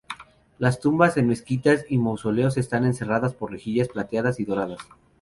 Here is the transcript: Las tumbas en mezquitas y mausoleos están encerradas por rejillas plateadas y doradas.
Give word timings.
Las 0.57 0.79
tumbas 0.79 1.15
en 1.17 1.27
mezquitas 1.27 1.85
y 1.87 1.99
mausoleos 1.99 2.57
están 2.57 2.85
encerradas 2.85 3.35
por 3.35 3.51
rejillas 3.51 3.87
plateadas 3.89 4.39
y 4.39 4.45
doradas. 4.45 4.79